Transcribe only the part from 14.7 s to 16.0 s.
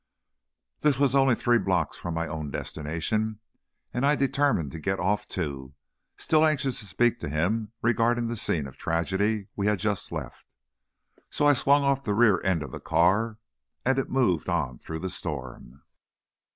through the storm.